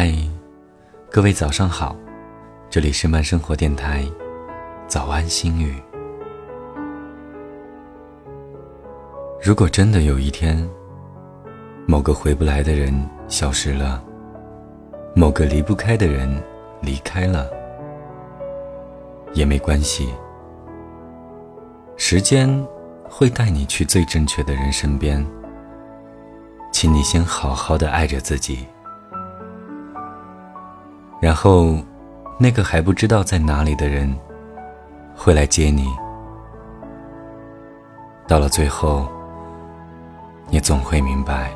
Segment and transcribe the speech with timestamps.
[0.00, 0.14] 嗨
[1.10, 1.96] 各位早上好，
[2.70, 4.04] 这里是慢生活电台，
[4.86, 5.74] 早安心语。
[9.42, 10.56] 如果真的有一天，
[11.84, 12.94] 某个回不来的人
[13.26, 14.00] 消失了，
[15.16, 16.30] 某个离不开的人
[16.80, 17.50] 离开了，
[19.32, 20.14] 也没关系，
[21.96, 22.48] 时间
[23.10, 25.26] 会带你去最正确的人身边。
[26.70, 28.64] 请你先好好的爱着自己，
[31.20, 31.74] 然后，
[32.38, 34.14] 那个还不知道在哪里的人，
[35.16, 35.88] 会来接你。
[38.26, 39.08] 到了最后，
[40.48, 41.50] 你总会明白，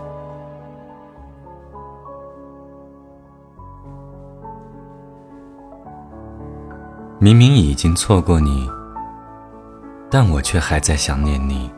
[7.21, 8.69] 明明已经错过你，
[10.11, 11.71] 但我却还在想念你。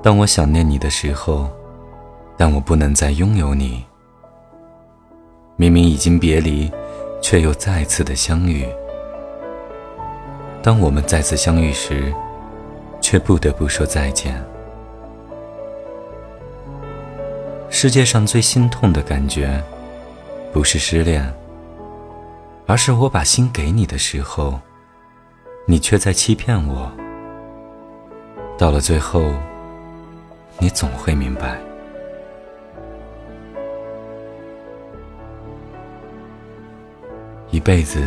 [0.00, 1.48] 当我想念你的时候，
[2.36, 3.84] 但我不能再拥有你。
[5.62, 6.68] 明明已经别离，
[7.20, 8.66] 却又再次的相遇。
[10.60, 12.12] 当我们再次相遇时，
[13.00, 14.44] 却不得不说再见。
[17.70, 19.62] 世界上最心痛的感觉，
[20.52, 21.32] 不是失恋，
[22.66, 24.58] 而是我把心给你的时候，
[25.64, 26.90] 你却在欺骗我。
[28.58, 29.32] 到了最后。
[30.58, 31.58] 你总会明白，
[37.62, 38.04] 一辈子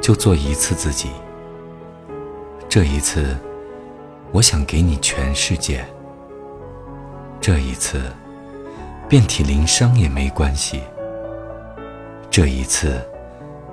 [0.00, 1.10] 就做一次自己。
[2.68, 3.36] 这一次，
[4.30, 5.84] 我想给你全世界。
[7.40, 8.00] 这一次，
[9.08, 10.80] 遍体鳞伤也没关系。
[12.30, 13.04] 这一次，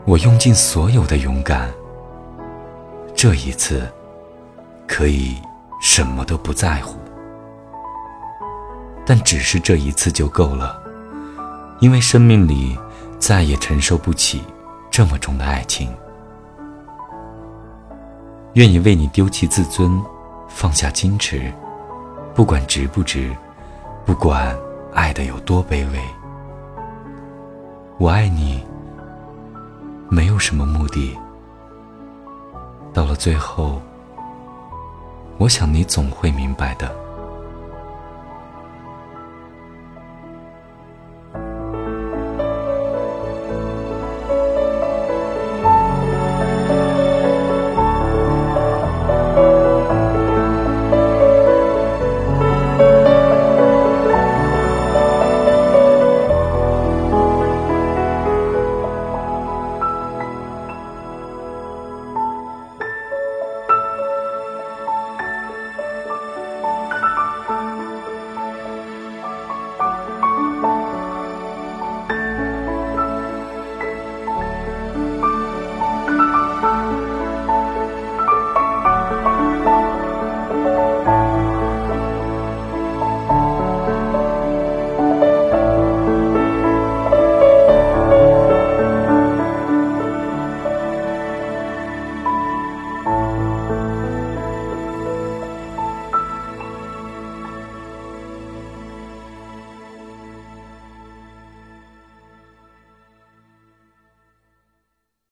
[0.06, 1.70] 我用尽所有的勇敢。
[3.14, 3.88] 这一次，
[4.88, 5.36] 可以
[5.80, 6.98] 什么都不在乎。
[9.06, 10.82] 但只是这一次就够了，
[11.80, 12.76] 因为生命里
[13.20, 14.44] 再也承受不起
[14.90, 15.94] 这么重的爱情。
[18.54, 20.02] 愿意为你丢弃自尊，
[20.48, 21.54] 放下矜持，
[22.34, 23.36] 不管值不值，
[24.06, 24.58] 不管
[24.94, 26.00] 爱的有多卑微。
[28.00, 28.64] 我爱你，
[30.10, 31.16] 没有什么目的。
[32.94, 33.82] 到了最后，
[35.38, 37.07] 我想你总会明白的。